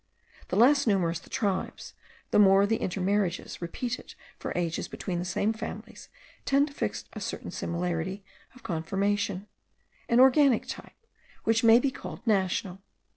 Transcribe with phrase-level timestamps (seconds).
[0.47, 1.93] The less numerous the tribes,
[2.31, 6.09] the more the intermarriages repeated for ages between the same families
[6.43, 8.25] tend to fix a certain similarity
[8.55, 9.45] of conformation,
[10.09, 10.97] an organic type,
[11.43, 12.81] which may be called national.